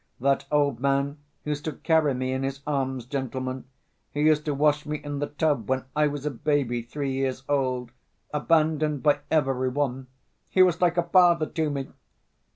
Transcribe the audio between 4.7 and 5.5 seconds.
me in the